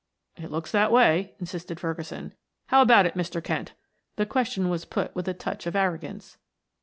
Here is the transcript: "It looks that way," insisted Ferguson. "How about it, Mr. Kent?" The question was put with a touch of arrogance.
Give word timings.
"It 0.35 0.49
looks 0.49 0.71
that 0.71 0.91
way," 0.91 1.35
insisted 1.39 1.79
Ferguson. 1.79 2.33
"How 2.69 2.81
about 2.81 3.05
it, 3.05 3.13
Mr. 3.13 3.39
Kent?" 3.43 3.73
The 4.15 4.25
question 4.25 4.67
was 4.67 4.83
put 4.83 5.13
with 5.15 5.27
a 5.27 5.35
touch 5.35 5.67
of 5.67 5.75
arrogance. 5.75 6.37